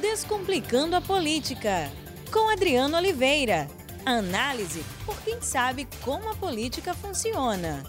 Descomplicando 0.00 0.94
a 0.94 1.00
Política, 1.00 1.90
com 2.30 2.50
Adriano 2.52 2.98
Oliveira. 2.98 3.66
Análise 4.04 4.84
por 5.06 5.18
quem 5.22 5.40
sabe 5.40 5.88
como 6.04 6.30
a 6.30 6.34
política 6.34 6.92
funciona. 6.92 7.82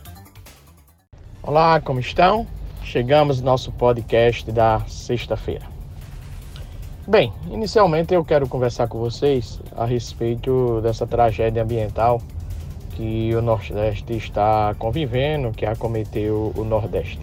Olá, 1.44 1.82
como 1.82 2.00
estão? 2.00 2.48
Chegamos 2.82 3.42
no 3.42 3.46
nosso 3.48 3.74
podcast 3.74 4.50
da 4.54 4.80
sexta-feira. 4.88 5.66
Bem, 7.06 7.34
inicialmente 7.52 8.14
eu 8.14 8.24
quero 8.24 8.48
conversar 8.48 8.88
com 8.88 9.00
vocês 9.00 9.60
a 9.76 9.84
respeito 9.84 10.80
dessa 10.82 11.06
tragédia 11.06 11.62
ambiental 11.64 12.22
que 12.92 13.36
o 13.36 13.42
Nordeste 13.42 14.14
está 14.14 14.74
convivendo, 14.80 15.52
que 15.52 15.66
acometeu 15.66 16.54
o 16.56 16.64
Nordeste. 16.64 17.20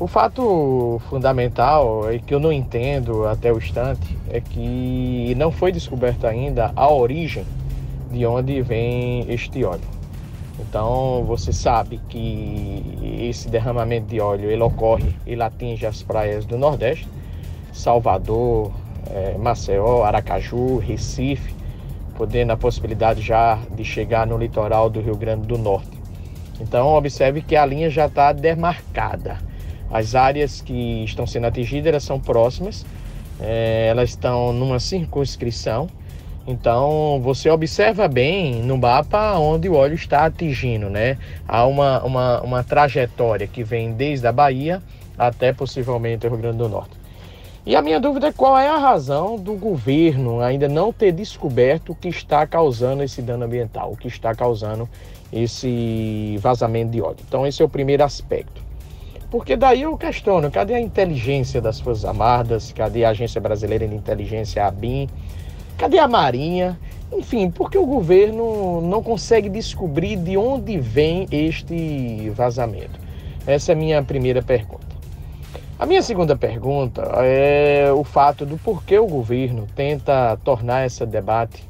O 0.00 0.06
fato 0.06 1.00
fundamental 1.10 2.08
é 2.08 2.20
que 2.20 2.32
eu 2.32 2.38
não 2.38 2.52
entendo 2.52 3.26
até 3.26 3.52
o 3.52 3.58
instante 3.58 4.16
é 4.30 4.40
que 4.40 5.34
não 5.36 5.50
foi 5.50 5.72
descoberta 5.72 6.28
ainda 6.28 6.72
a 6.76 6.88
origem 6.88 7.44
de 8.08 8.24
onde 8.24 8.62
vem 8.62 9.28
este 9.28 9.64
óleo. 9.64 9.82
Então 10.60 11.24
você 11.24 11.52
sabe 11.52 12.00
que 12.08 13.26
esse 13.28 13.48
derramamento 13.48 14.06
de 14.06 14.20
óleo 14.20 14.48
ele 14.48 14.62
ocorre, 14.62 15.16
ele 15.26 15.42
atinge 15.42 15.84
as 15.84 16.00
praias 16.00 16.46
do 16.46 16.56
Nordeste, 16.56 17.08
Salvador, 17.72 18.70
é, 19.10 19.36
Maceió, 19.36 20.04
Aracaju, 20.04 20.78
Recife, 20.78 21.52
podendo 22.16 22.52
a 22.52 22.56
possibilidade 22.56 23.20
já 23.20 23.58
de 23.74 23.84
chegar 23.84 24.28
no 24.28 24.38
litoral 24.38 24.88
do 24.88 25.00
Rio 25.00 25.16
Grande 25.16 25.44
do 25.44 25.58
Norte. 25.58 25.98
Então 26.60 26.86
observe 26.94 27.42
que 27.42 27.56
a 27.56 27.66
linha 27.66 27.90
já 27.90 28.06
está 28.06 28.32
demarcada. 28.32 29.47
As 29.90 30.14
áreas 30.14 30.60
que 30.60 31.04
estão 31.04 31.26
sendo 31.26 31.46
atingidas 31.46 32.02
são 32.02 32.20
próximas, 32.20 32.84
é, 33.40 33.88
elas 33.88 34.10
estão 34.10 34.52
numa 34.52 34.78
circunscrição. 34.78 35.88
Então 36.46 37.20
você 37.22 37.50
observa 37.50 38.08
bem 38.08 38.62
no 38.62 38.78
mapa 38.78 39.38
onde 39.38 39.68
o 39.68 39.74
óleo 39.74 39.94
está 39.94 40.24
atingindo, 40.24 40.88
né? 40.88 41.18
Há 41.46 41.66
uma, 41.66 42.02
uma, 42.02 42.40
uma 42.40 42.64
trajetória 42.64 43.46
que 43.46 43.62
vem 43.62 43.92
desde 43.92 44.26
a 44.26 44.32
Bahia 44.32 44.82
até 45.18 45.52
possivelmente 45.52 46.26
o 46.26 46.30
Rio 46.30 46.38
Grande 46.38 46.58
do 46.58 46.68
Norte. 46.68 46.96
E 47.66 47.76
a 47.76 47.82
minha 47.82 48.00
dúvida 48.00 48.28
é 48.28 48.32
qual 48.32 48.56
é 48.56 48.66
a 48.66 48.78
razão 48.78 49.36
do 49.36 49.52
governo 49.52 50.40
ainda 50.40 50.66
não 50.68 50.90
ter 50.90 51.12
descoberto 51.12 51.92
o 51.92 51.94
que 51.94 52.08
está 52.08 52.46
causando 52.46 53.02
esse 53.02 53.20
dano 53.20 53.44
ambiental, 53.44 53.92
o 53.92 53.96
que 53.96 54.08
está 54.08 54.34
causando 54.34 54.88
esse 55.30 56.38
vazamento 56.40 56.92
de 56.92 57.02
óleo. 57.02 57.18
Então, 57.28 57.46
esse 57.46 57.60
é 57.60 57.64
o 57.64 57.68
primeiro 57.68 58.02
aspecto. 58.02 58.67
Porque 59.30 59.56
daí 59.56 59.82
eu 59.82 59.96
questiono, 59.98 60.50
cadê 60.50 60.74
a 60.74 60.80
inteligência 60.80 61.60
das 61.60 61.78
Forças 61.78 62.04
Armadas? 62.04 62.72
Cadê 62.72 63.04
a 63.04 63.10
Agência 63.10 63.40
Brasileira 63.40 63.86
de 63.86 63.94
Inteligência, 63.94 64.64
a 64.64 64.68
ABIN? 64.68 65.08
Cadê 65.76 65.98
a 65.98 66.08
Marinha? 66.08 66.78
Enfim, 67.12 67.50
por 67.50 67.70
que 67.70 67.76
o 67.76 67.84
governo 67.84 68.80
não 68.80 69.02
consegue 69.02 69.48
descobrir 69.48 70.16
de 70.16 70.36
onde 70.36 70.78
vem 70.78 71.26
este 71.30 72.30
vazamento? 72.30 72.98
Essa 73.46 73.72
é 73.72 73.74
a 73.74 73.76
minha 73.76 74.02
primeira 74.02 74.42
pergunta. 74.42 74.86
A 75.78 75.86
minha 75.86 76.02
segunda 76.02 76.34
pergunta 76.34 77.02
é 77.22 77.90
o 77.92 78.04
fato 78.04 78.44
do 78.44 78.56
porquê 78.58 78.98
o 78.98 79.06
governo 79.06 79.66
tenta 79.76 80.36
tornar 80.42 80.86
esse 80.86 81.04
debate 81.06 81.68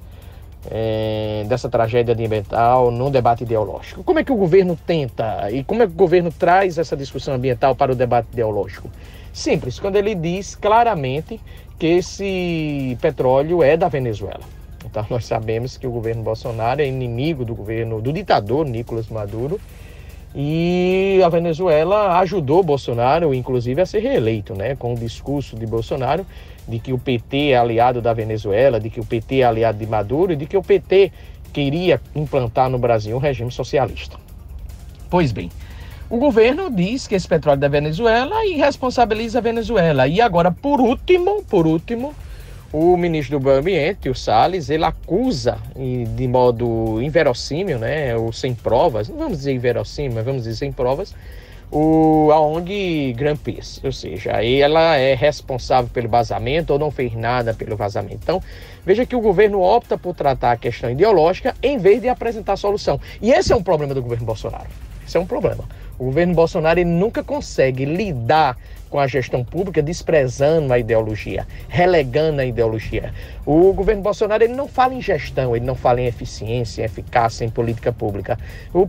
é, 0.70 1.44
dessa 1.48 1.68
tragédia 1.68 2.14
ambiental 2.14 2.90
num 2.90 3.10
debate 3.10 3.44
ideológico. 3.44 4.04
Como 4.04 4.18
é 4.18 4.24
que 4.24 4.32
o 4.32 4.36
governo 4.36 4.78
tenta 4.86 5.50
e 5.50 5.64
como 5.64 5.82
é 5.82 5.86
que 5.86 5.92
o 5.92 5.96
governo 5.96 6.30
traz 6.30 6.78
essa 6.78 6.96
discussão 6.96 7.34
ambiental 7.34 7.74
para 7.74 7.92
o 7.92 7.94
debate 7.94 8.28
ideológico? 8.32 8.90
Simples, 9.32 9.78
quando 9.78 9.96
ele 9.96 10.14
diz 10.14 10.54
claramente 10.54 11.40
que 11.78 11.86
esse 11.86 12.98
petróleo 13.00 13.62
é 13.62 13.76
da 13.76 13.88
Venezuela. 13.88 14.40
Então 14.84 15.04
nós 15.10 15.26
sabemos 15.26 15.76
que 15.76 15.86
o 15.86 15.90
governo 15.90 16.22
Bolsonaro 16.22 16.80
é 16.80 16.86
inimigo 16.86 17.44
do 17.44 17.54
governo 17.54 18.00
do 18.00 18.12
ditador 18.12 18.66
Nicolás 18.66 19.08
Maduro 19.08 19.60
e 20.40 21.20
a 21.24 21.28
Venezuela 21.28 22.16
ajudou 22.20 22.62
Bolsonaro, 22.62 23.34
inclusive, 23.34 23.82
a 23.82 23.86
ser 23.86 23.98
reeleito, 23.98 24.54
né? 24.54 24.76
Com 24.76 24.94
o 24.94 24.96
discurso 24.96 25.56
de 25.56 25.66
Bolsonaro 25.66 26.24
de 26.68 26.78
que 26.78 26.92
o 26.92 26.98
PT 26.98 27.48
é 27.48 27.56
aliado 27.56 28.00
da 28.00 28.12
Venezuela, 28.12 28.78
de 28.78 28.88
que 28.88 29.00
o 29.00 29.04
PT 29.04 29.40
é 29.40 29.42
aliado 29.42 29.78
de 29.78 29.86
Maduro 29.86 30.32
e 30.32 30.36
de 30.36 30.46
que 30.46 30.56
o 30.56 30.62
PT 30.62 31.10
queria 31.52 32.00
implantar 32.14 32.70
no 32.70 32.78
Brasil 32.78 33.16
um 33.16 33.18
regime 33.18 33.50
socialista. 33.50 34.16
Pois 35.10 35.32
bem, 35.32 35.50
o 36.08 36.18
governo 36.18 36.70
diz 36.70 37.08
que 37.08 37.16
esse 37.16 37.26
petróleo 37.26 37.58
é 37.58 37.62
da 37.62 37.68
Venezuela 37.68 38.46
e 38.46 38.52
responsabiliza 38.54 39.38
a 39.38 39.42
Venezuela. 39.42 40.06
E 40.06 40.20
agora, 40.20 40.52
por 40.52 40.80
último, 40.80 41.42
por 41.50 41.66
último, 41.66 42.14
o 42.72 42.96
ministro 42.96 43.38
do 43.38 43.44
Meio 43.44 43.58
Ambiente, 43.58 44.08
o 44.08 44.14
Salles, 44.14 44.68
ele 44.68 44.84
acusa 44.84 45.58
de 46.14 46.28
modo 46.28 47.00
inverossímil, 47.00 47.78
né, 47.78 48.14
ou 48.16 48.32
sem 48.32 48.54
provas, 48.54 49.08
não 49.08 49.16
vamos 49.16 49.38
dizer 49.38 49.52
inverossímil, 49.52 50.12
mas 50.14 50.24
vamos 50.24 50.42
dizer 50.42 50.56
sem 50.56 50.72
provas, 50.72 51.14
o, 51.70 52.30
a 52.32 52.40
ONG 52.40 53.12
Greenpeace, 53.14 53.80
ou 53.84 53.92
seja, 53.92 54.42
ela 54.42 54.96
é 54.96 55.14
responsável 55.14 55.90
pelo 55.92 56.08
vazamento 56.08 56.72
ou 56.72 56.78
não 56.78 56.90
fez 56.90 57.14
nada 57.14 57.52
pelo 57.52 57.76
vazamento. 57.76 58.20
Então, 58.22 58.42
veja 58.84 59.04
que 59.04 59.14
o 59.14 59.20
governo 59.20 59.60
opta 59.60 59.98
por 59.98 60.14
tratar 60.14 60.52
a 60.52 60.56
questão 60.56 60.90
ideológica 60.90 61.54
em 61.62 61.78
vez 61.78 62.00
de 62.00 62.08
apresentar 62.08 62.56
solução. 62.56 62.98
E 63.20 63.32
esse 63.32 63.52
é 63.52 63.56
um 63.56 63.62
problema 63.62 63.94
do 63.94 64.02
governo 64.02 64.24
Bolsonaro. 64.24 64.68
Esse 65.06 65.16
é 65.16 65.20
um 65.20 65.26
problema. 65.26 65.64
O 65.98 66.06
governo 66.06 66.34
Bolsonaro 66.34 66.80
ele 66.80 66.88
nunca 66.88 67.22
consegue 67.22 67.84
lidar 67.84 68.56
com 68.88 68.98
a 68.98 69.06
gestão 69.06 69.44
pública 69.44 69.82
desprezando 69.82 70.72
a 70.72 70.78
ideologia, 70.78 71.46
relegando 71.68 72.40
a 72.40 72.44
ideologia. 72.44 73.12
O 73.46 73.72
governo 73.72 74.02
Bolsonaro 74.02 74.44
ele 74.44 74.54
não 74.54 74.68
fala 74.68 74.94
em 74.94 75.00
gestão, 75.00 75.54
ele 75.54 75.64
não 75.64 75.74
fala 75.74 76.00
em 76.00 76.06
eficiência, 76.06 76.82
em 76.82 76.84
eficácia, 76.84 77.44
em 77.44 77.50
política 77.50 77.92
pública. 77.92 78.38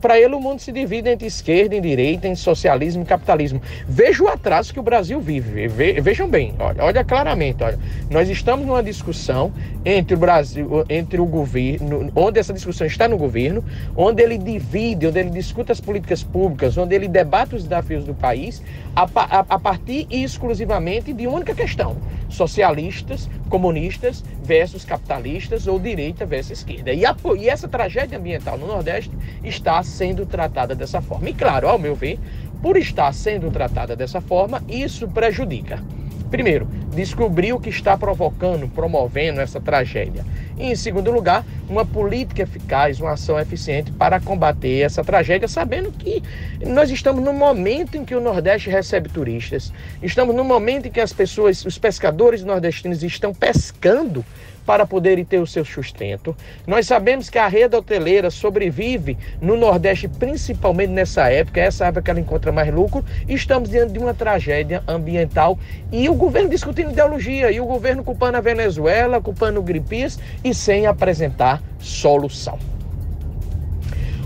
Para 0.01 0.19
ele 0.19 0.35
o 0.35 0.39
mundo 0.39 0.59
se 0.59 0.71
divide 0.71 1.09
entre 1.09 1.27
esquerda 1.27 1.75
e 1.75 1.81
direita, 1.81 2.27
em 2.27 2.35
socialismo 2.35 3.03
e 3.03 3.05
capitalismo. 3.05 3.61
Veja 3.87 4.23
o 4.23 4.27
atraso 4.27 4.73
que 4.73 4.79
o 4.79 4.83
Brasil 4.83 5.19
vive. 5.19 5.67
Vejam 5.67 6.27
bem, 6.27 6.53
olha, 6.59 6.83
olha 6.83 7.03
claramente, 7.03 7.63
olha. 7.63 7.79
Nós 8.09 8.29
estamos 8.29 8.65
numa 8.65 8.83
discussão 8.83 9.51
entre 9.85 10.15
o 10.15 10.17
Brasil, 10.17 10.85
entre 10.89 11.19
o 11.19 11.25
governo, 11.25 12.11
onde 12.15 12.39
essa 12.39 12.53
discussão 12.53 12.85
está 12.85 13.07
no 13.07 13.17
governo, 13.17 13.63
onde 13.95 14.21
ele 14.21 14.37
divide, 14.37 15.07
onde 15.07 15.19
ele 15.19 15.29
discute 15.29 15.71
as 15.71 15.79
políticas 15.79 16.23
públicas, 16.23 16.77
onde 16.77 16.95
ele 16.95 17.07
debate 17.07 17.55
os 17.55 17.63
desafios 17.63 18.03
do 18.03 18.13
país 18.13 18.61
a, 18.95 19.03
a, 19.15 19.45
a 19.49 19.59
partir 19.59 19.88
exclusivamente 20.09 21.13
de 21.13 21.27
única 21.27 21.53
questão: 21.53 21.97
socialistas, 22.29 23.29
comunistas 23.49 24.23
versus 24.43 24.85
capitalistas 24.85 25.67
ou 25.67 25.79
direita 25.79 26.25
versus 26.25 26.59
esquerda. 26.59 26.93
E, 26.93 27.05
a, 27.05 27.15
e 27.37 27.49
essa 27.49 27.67
tragédia 27.67 28.17
ambiental 28.17 28.57
no 28.57 28.67
Nordeste 28.67 29.11
está 29.43 29.81
sendo 29.83 30.25
tratada 30.25 30.75
dessa 30.75 31.01
forma. 31.01 31.29
E 31.29 31.33
claro, 31.33 31.67
ao 31.67 31.79
meu 31.79 31.95
ver, 31.95 32.19
por 32.61 32.77
estar 32.77 33.13
sendo 33.13 33.49
tratada 33.51 33.95
dessa 33.95 34.21
forma, 34.21 34.61
isso 34.67 35.07
prejudica 35.07 35.83
Primeiro, 36.29 36.67
descobrir 36.93 37.53
o 37.53 37.59
que 37.59 37.69
está 37.69 37.97
provocando, 37.97 38.69
promovendo 38.69 39.41
essa 39.41 39.59
tragédia. 39.59 40.23
E, 40.59 40.65
em 40.65 40.75
segundo 40.75 41.09
lugar, 41.09 41.45
uma 41.69 41.85
política 41.85 42.43
eficaz, 42.43 42.99
uma 42.99 43.13
ação 43.13 43.39
eficiente 43.39 43.91
para 43.93 44.19
combater 44.19 44.81
essa 44.81 45.03
tragédia, 45.03 45.47
sabendo 45.47 45.89
que 45.91 46.21
nós 46.67 46.91
estamos 46.91 47.23
no 47.23 47.31
momento 47.31 47.95
em 47.95 48.03
que 48.03 48.13
o 48.13 48.19
Nordeste 48.19 48.69
recebe 48.69 49.07
turistas, 49.07 49.71
estamos 50.03 50.35
no 50.35 50.43
momento 50.43 50.87
em 50.87 50.91
que 50.91 50.99
as 50.99 51.13
pessoas, 51.13 51.65
os 51.65 51.77
pescadores 51.77 52.43
nordestinos 52.43 53.01
estão 53.03 53.33
pescando 53.33 54.25
para 54.69 54.85
poderem 54.85 55.25
ter 55.25 55.39
o 55.39 55.47
seu 55.47 55.65
sustento. 55.65 56.37
Nós 56.67 56.85
sabemos 56.85 57.27
que 57.27 57.39
a 57.39 57.47
rede 57.47 57.75
hoteleira 57.75 58.29
sobrevive 58.29 59.17
no 59.41 59.57
Nordeste, 59.57 60.07
principalmente 60.07 60.91
nessa 60.91 61.27
época, 61.27 61.59
essa 61.59 61.87
época 61.87 62.03
que 62.03 62.11
ela 62.11 62.19
encontra 62.19 62.51
mais 62.51 62.71
lucro, 62.71 63.03
estamos 63.27 63.67
diante 63.67 63.93
de 63.93 63.97
uma 63.97 64.13
tragédia 64.13 64.83
ambiental. 64.87 65.57
E 65.91 66.07
o 66.07 66.13
governo 66.13 66.49
discutindo 66.49 66.91
ideologia, 66.91 67.51
e 67.51 67.59
o 67.59 67.65
governo 67.65 68.03
culpando 68.03 68.37
a 68.37 68.41
Venezuela, 68.41 69.19
culpando 69.19 69.59
o 69.59 69.63
Greenpeace 69.63 70.19
e 70.43 70.53
sem 70.53 70.85
apresentar 70.85 71.63
solução. 71.79 72.59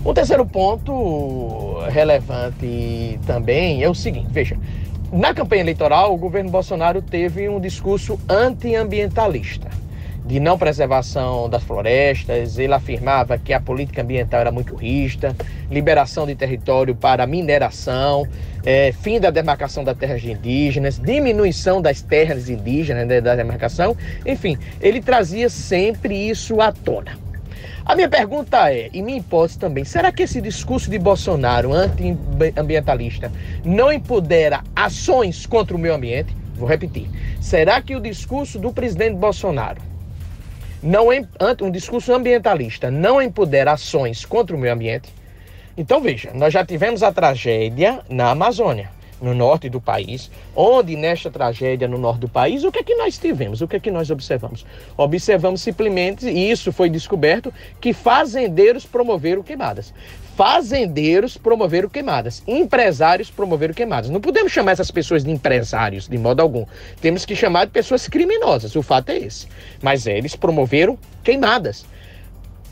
Um 0.04 0.12
terceiro 0.12 0.44
ponto 0.44 1.78
relevante 1.88 3.18
também 3.26 3.82
é 3.82 3.88
o 3.88 3.94
seguinte, 3.94 4.28
veja, 4.30 4.58
na 5.10 5.32
campanha 5.32 5.62
eleitoral, 5.62 6.12
o 6.12 6.18
governo 6.18 6.50
Bolsonaro 6.50 7.00
teve 7.00 7.48
um 7.48 7.58
discurso 7.58 8.20
antiambientalista 8.28 9.83
de 10.24 10.40
não 10.40 10.58
preservação 10.58 11.48
das 11.48 11.62
florestas. 11.62 12.58
Ele 12.58 12.72
afirmava 12.72 13.36
que 13.38 13.52
a 13.52 13.60
política 13.60 14.02
ambiental 14.02 14.40
era 14.40 14.50
muito 14.50 14.74
rígida, 14.74 15.36
liberação 15.70 16.26
de 16.26 16.34
território 16.34 16.94
para 16.94 17.26
mineração, 17.26 18.26
é, 18.64 18.92
fim 18.92 19.20
da 19.20 19.30
demarcação 19.30 19.84
das 19.84 19.96
terras 19.96 20.24
indígenas, 20.24 20.98
diminuição 20.98 21.82
das 21.82 22.00
terras 22.00 22.48
indígenas 22.48 23.06
né, 23.06 23.20
da 23.20 23.36
demarcação. 23.36 23.96
Enfim, 24.24 24.56
ele 24.80 25.00
trazia 25.00 25.48
sempre 25.48 26.28
isso 26.28 26.60
à 26.60 26.72
tona. 26.72 27.18
A 27.84 27.94
minha 27.94 28.08
pergunta 28.08 28.72
é, 28.72 28.88
e 28.94 29.02
minha 29.02 29.18
hipótese 29.18 29.58
também, 29.58 29.84
será 29.84 30.10
que 30.10 30.22
esse 30.22 30.40
discurso 30.40 30.90
de 30.90 30.98
Bolsonaro 30.98 31.70
anti-ambientalista 31.70 33.30
não 33.62 33.92
empodera 33.92 34.62
ações 34.74 35.44
contra 35.44 35.76
o 35.76 35.78
meio 35.78 35.94
ambiente? 35.94 36.34
vou 36.56 36.68
repetir. 36.68 37.08
Será 37.40 37.80
que 37.80 37.94
o 37.94 38.00
discurso 38.00 38.58
do 38.58 38.72
presidente 38.72 39.16
Bolsonaro, 39.16 39.80
não 40.84 41.08
um 41.64 41.70
discurso 41.70 42.12
ambientalista, 42.12 42.90
não 42.90 43.20
empodera 43.20 43.72
ações 43.72 44.24
contra 44.24 44.54
o 44.54 44.58
meio 44.58 44.74
ambiente? 44.74 45.08
Então 45.76 46.00
veja, 46.00 46.30
nós 46.34 46.52
já 46.52 46.64
tivemos 46.64 47.02
a 47.02 47.10
tragédia 47.10 48.00
na 48.08 48.30
Amazônia 48.30 48.93
no 49.20 49.34
norte 49.34 49.68
do 49.68 49.80
país, 49.80 50.30
onde 50.54 50.96
nesta 50.96 51.30
tragédia 51.30 51.88
no 51.88 51.98
norte 51.98 52.20
do 52.20 52.28
país, 52.28 52.64
o 52.64 52.72
que 52.72 52.80
é 52.80 52.82
que 52.82 52.94
nós 52.94 53.18
tivemos? 53.18 53.60
O 53.60 53.68
que 53.68 53.76
é 53.76 53.80
que 53.80 53.90
nós 53.90 54.10
observamos? 54.10 54.66
Observamos 54.96 55.62
simplesmente, 55.62 56.28
e 56.28 56.50
isso 56.50 56.72
foi 56.72 56.90
descoberto, 56.90 57.52
que 57.80 57.92
fazendeiros 57.92 58.84
promoveram 58.84 59.42
queimadas. 59.42 59.92
Fazendeiros 60.36 61.36
promoveram 61.36 61.88
queimadas, 61.88 62.42
empresários 62.46 63.30
promoveram 63.30 63.72
queimadas. 63.72 64.10
Não 64.10 64.20
podemos 64.20 64.50
chamar 64.50 64.72
essas 64.72 64.90
pessoas 64.90 65.22
de 65.22 65.30
empresários 65.30 66.08
de 66.08 66.18
modo 66.18 66.40
algum. 66.40 66.66
Temos 67.00 67.24
que 67.24 67.36
chamar 67.36 67.66
de 67.66 67.70
pessoas 67.70 68.08
criminosas. 68.08 68.74
O 68.74 68.82
fato 68.82 69.10
é 69.10 69.18
esse. 69.18 69.46
Mas 69.80 70.08
eles 70.08 70.34
promoveram 70.34 70.98
queimadas. 71.22 71.86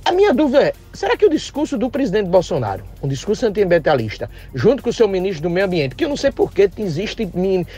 A 0.05 0.11
minha 0.11 0.35
dúvida 0.35 0.61
é: 0.65 0.73
será 0.93 1.17
que 1.17 1.25
o 1.25 1.31
discurso 1.31 1.79
do 1.79 1.89
presidente 1.89 2.29
Bolsonaro, 2.29 2.83
um 3.01 3.07
discurso 3.07 3.47
antiambientalista, 3.47 4.29
junto 4.53 4.83
com 4.83 4.91
o 4.91 4.93
seu 4.93 5.07
ministro 5.07 5.45
do 5.45 5.51
Meio 5.51 5.67
Ambiente, 5.67 5.95
que 5.95 6.05
eu 6.05 6.09
não 6.09 6.17
sei 6.17 6.33
por 6.33 6.53
que 6.53 6.69
existe 6.79 7.31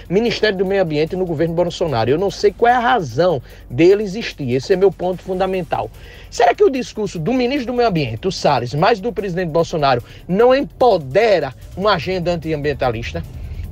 Ministério 0.08 0.56
do 0.56 0.64
Meio 0.64 0.82
Ambiente 0.82 1.14
no 1.16 1.26
governo 1.26 1.54
Bolsonaro, 1.54 2.08
eu 2.08 2.18
não 2.18 2.30
sei 2.30 2.50
qual 2.50 2.72
é 2.72 2.74
a 2.74 2.80
razão 2.80 3.42
dele 3.68 4.02
existir, 4.02 4.54
esse 4.54 4.72
é 4.72 4.76
meu 4.76 4.90
ponto 4.90 5.22
fundamental. 5.22 5.90
Será 6.30 6.54
que 6.54 6.64
o 6.64 6.70
discurso 6.70 7.18
do 7.18 7.32
ministro 7.32 7.66
do 7.66 7.74
Meio 7.74 7.90
Ambiente, 7.90 8.26
o 8.26 8.32
Salles, 8.32 8.72
mais 8.72 9.00
do 9.00 9.12
presidente 9.12 9.50
Bolsonaro, 9.50 10.02
não 10.26 10.54
empodera 10.54 11.54
uma 11.76 11.92
agenda 11.92 12.32
antiambientalista? 12.32 13.22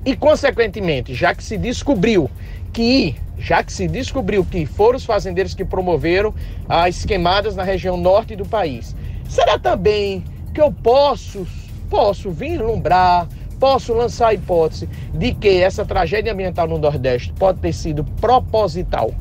E, 0.04 0.14
consequentemente, 0.16 1.14
já 1.14 1.32
que 1.34 1.44
se 1.44 1.56
descobriu 1.56 2.28
que, 2.72 3.16
já 3.38 3.62
que 3.62 3.72
se 3.72 3.86
descobriu 3.86 4.44
que 4.44 4.64
foram 4.66 4.96
os 4.96 5.04
fazendeiros 5.04 5.54
que 5.54 5.64
promoveram 5.64 6.34
as 6.68 7.04
queimadas 7.04 7.54
na 7.54 7.62
região 7.62 7.96
norte 7.96 8.34
do 8.34 8.46
país, 8.46 8.96
será 9.28 9.58
também 9.58 10.24
que 10.54 10.60
eu 10.60 10.72
posso, 10.72 11.46
posso 11.90 12.30
vislumbrar, 12.30 13.28
posso 13.60 13.92
lançar 13.92 14.28
a 14.28 14.34
hipótese 14.34 14.88
de 15.14 15.32
que 15.34 15.60
essa 15.60 15.84
tragédia 15.84 16.32
ambiental 16.32 16.66
no 16.66 16.78
Nordeste 16.78 17.32
pode 17.38 17.60
ter 17.60 17.72
sido 17.72 18.04
proposital? 18.20 19.12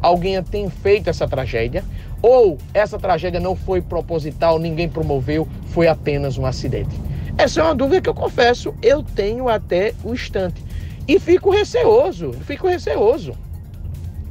Alguém 0.00 0.40
tem 0.42 0.70
feito 0.70 1.10
essa 1.10 1.26
tragédia? 1.26 1.84
Ou 2.20 2.58
essa 2.74 2.98
tragédia 2.98 3.40
não 3.40 3.54
foi 3.54 3.80
proposital, 3.80 4.58
ninguém 4.58 4.88
promoveu, 4.88 5.46
foi 5.68 5.86
apenas 5.86 6.36
um 6.36 6.44
acidente? 6.44 6.94
Essa 7.36 7.60
é 7.60 7.64
uma 7.64 7.74
dúvida 7.74 8.02
que 8.02 8.08
eu 8.08 8.14
confesso, 8.14 8.74
eu 8.82 9.02
tenho 9.02 9.48
até 9.48 9.94
o 10.02 10.12
instante. 10.12 10.67
E 11.08 11.18
fico 11.18 11.50
receoso, 11.50 12.34
fico 12.44 12.68
receoso 12.68 13.34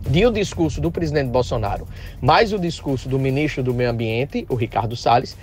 de 0.07 0.23
o 0.27 0.31
discurso 0.31 0.79
do 0.79 0.91
presidente 0.91 1.29
Bolsonaro, 1.29 1.87
mais 2.21 2.53
o 2.53 2.59
discurso 2.59 3.09
do 3.09 3.17
ministro 3.17 3.63
do 3.63 3.73
Meio 3.73 3.89
Ambiente, 3.89 4.45
o 4.47 4.53
Ricardo 4.53 4.95
Salles, 4.95 5.35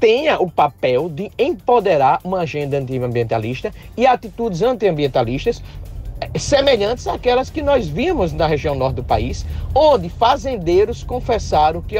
tenha 0.00 0.40
o 0.40 0.50
papel 0.50 1.08
de 1.08 1.30
empoderar 1.38 2.18
uma 2.24 2.40
agenda 2.40 2.76
antiambientalista 2.76 3.72
e 3.96 4.04
atitudes 4.04 4.60
antiambientalistas 4.60 5.62
eh, 6.20 6.36
semelhantes 6.36 7.06
àquelas 7.06 7.48
que 7.48 7.62
nós 7.62 7.86
vimos 7.86 8.32
na 8.32 8.48
região 8.48 8.74
norte 8.74 8.96
do 8.96 9.04
país, 9.04 9.46
onde 9.72 10.08
fazendeiros 10.08 11.04
confessaram 11.04 11.80
que, 11.80 11.94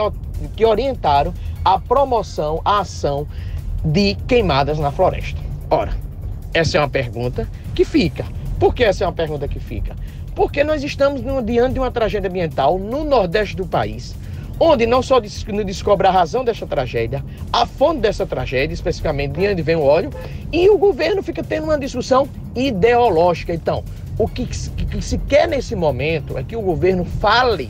que 0.56 0.64
orientaram 0.64 1.32
a 1.64 1.78
promoção, 1.78 2.60
a 2.64 2.80
ação 2.80 3.28
de 3.84 4.16
queimadas 4.26 4.80
na 4.80 4.90
floresta. 4.90 5.40
Ora, 5.70 5.96
essa 6.52 6.76
é 6.76 6.80
uma 6.80 6.90
pergunta 6.90 7.48
que 7.72 7.84
fica. 7.84 8.26
Por 8.62 8.72
que 8.72 8.84
essa 8.84 9.02
é 9.02 9.06
uma 9.08 9.12
pergunta 9.12 9.48
que 9.48 9.58
fica? 9.58 9.96
Porque 10.36 10.62
nós 10.62 10.84
estamos 10.84 11.20
diante 11.44 11.72
de 11.72 11.80
uma 11.80 11.90
tragédia 11.90 12.30
ambiental 12.30 12.78
no 12.78 13.02
nordeste 13.02 13.56
do 13.56 13.66
país, 13.66 14.14
onde 14.60 14.86
não 14.86 15.02
só 15.02 15.20
não 15.48 15.64
descobre 15.64 16.06
a 16.06 16.12
razão 16.12 16.44
dessa 16.44 16.64
tragédia, 16.64 17.24
a 17.52 17.66
fonte 17.66 18.02
dessa 18.02 18.24
tragédia, 18.24 18.72
especificamente 18.72 19.32
de 19.32 19.48
onde 19.48 19.62
vem 19.62 19.74
o 19.74 19.82
óleo, 19.82 20.10
e 20.52 20.70
o 20.70 20.78
governo 20.78 21.24
fica 21.24 21.42
tendo 21.42 21.64
uma 21.64 21.76
discussão 21.76 22.28
ideológica. 22.54 23.52
Então, 23.52 23.82
o 24.16 24.28
que, 24.28 24.46
que, 24.46 25.02
se 25.02 25.18
quer 25.18 25.48
nesse 25.48 25.74
momento 25.74 26.38
é 26.38 26.44
que 26.44 26.54
o 26.54 26.62
governo 26.62 27.04
fale 27.04 27.68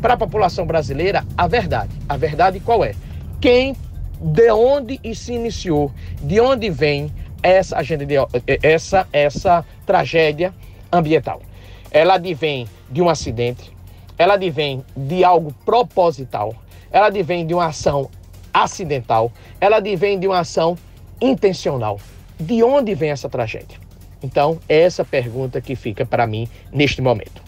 para 0.00 0.14
a 0.14 0.16
população 0.16 0.64
brasileira 0.64 1.24
a 1.36 1.48
verdade. 1.48 1.90
A 2.08 2.16
verdade 2.16 2.60
qual 2.60 2.84
é? 2.84 2.94
Quem, 3.40 3.74
de 4.20 4.52
onde 4.52 5.00
se 5.16 5.32
iniciou, 5.32 5.90
de 6.22 6.38
onde 6.38 6.70
vem 6.70 7.10
essa 7.42 7.78
agenda 7.78 8.04
de, 8.04 8.14
essa 8.62 9.06
essa 9.12 9.64
tragédia 9.86 10.54
ambiental. 10.92 11.42
Ela 11.90 12.14
advém 12.14 12.66
de 12.90 13.00
um 13.00 13.08
acidente, 13.08 13.72
ela 14.18 14.34
advém 14.34 14.84
de 14.96 15.24
algo 15.24 15.54
proposital, 15.64 16.54
ela 16.90 17.06
advém 17.06 17.46
de 17.46 17.54
uma 17.54 17.66
ação 17.66 18.10
acidental, 18.52 19.32
ela 19.60 19.76
advém 19.76 20.18
de 20.18 20.26
uma 20.26 20.40
ação 20.40 20.76
intencional. 21.20 21.98
De 22.38 22.62
onde 22.62 22.94
vem 22.94 23.10
essa 23.10 23.28
tragédia? 23.28 23.78
Então, 24.22 24.60
é 24.68 24.80
essa 24.80 25.04
pergunta 25.04 25.60
que 25.60 25.74
fica 25.74 26.06
para 26.06 26.26
mim 26.26 26.48
neste 26.72 27.00
momento. 27.00 27.42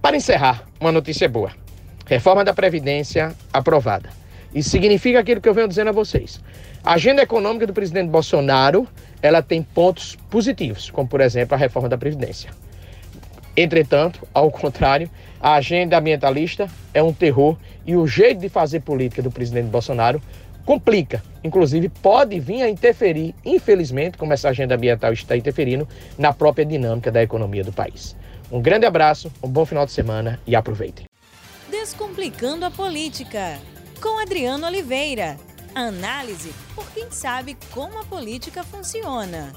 Para 0.00 0.16
encerrar, 0.16 0.64
uma 0.80 0.92
notícia 0.92 1.28
boa. 1.28 1.50
Reforma 2.06 2.44
da 2.44 2.54
Previdência 2.54 3.34
aprovada. 3.52 4.10
Isso 4.56 4.70
significa 4.70 5.20
aquilo 5.20 5.38
que 5.38 5.46
eu 5.46 5.52
venho 5.52 5.68
dizendo 5.68 5.88
a 5.88 5.92
vocês. 5.92 6.40
A 6.82 6.94
agenda 6.94 7.20
econômica 7.20 7.66
do 7.66 7.74
presidente 7.74 8.08
Bolsonaro, 8.08 8.88
ela 9.20 9.42
tem 9.42 9.62
pontos 9.62 10.16
positivos, 10.30 10.90
como 10.90 11.06
por 11.06 11.20
exemplo 11.20 11.54
a 11.54 11.58
reforma 11.58 11.90
da 11.90 11.98
Previdência. 11.98 12.48
Entretanto, 13.54 14.26
ao 14.32 14.48
contrário, 14.50 15.10
a 15.38 15.56
agenda 15.56 15.98
ambientalista 15.98 16.70
é 16.94 17.02
um 17.02 17.12
terror 17.12 17.58
e 17.84 17.96
o 17.96 18.06
jeito 18.06 18.40
de 18.40 18.48
fazer 18.48 18.80
política 18.80 19.20
do 19.20 19.30
presidente 19.30 19.66
Bolsonaro 19.66 20.22
complica, 20.64 21.22
inclusive 21.44 21.90
pode 21.90 22.40
vir 22.40 22.62
a 22.62 22.70
interferir, 22.70 23.34
infelizmente, 23.44 24.16
como 24.16 24.32
essa 24.32 24.48
agenda 24.48 24.74
ambiental 24.74 25.12
está 25.12 25.36
interferindo, 25.36 25.86
na 26.16 26.32
própria 26.32 26.64
dinâmica 26.64 27.12
da 27.12 27.22
economia 27.22 27.62
do 27.62 27.74
país. 27.74 28.16
Um 28.50 28.62
grande 28.62 28.86
abraço, 28.86 29.30
um 29.42 29.48
bom 29.50 29.66
final 29.66 29.84
de 29.84 29.92
semana 29.92 30.40
e 30.46 30.56
aproveitem. 30.56 31.04
Descomplicando 31.70 32.64
a 32.64 32.70
política 32.70 33.58
com 34.00 34.18
Adriano 34.18 34.66
Oliveira. 34.66 35.38
Análise 35.74 36.52
por 36.74 36.90
quem 36.92 37.10
sabe 37.10 37.56
como 37.72 37.98
a 37.98 38.04
política 38.04 38.64
funciona. 38.64 39.52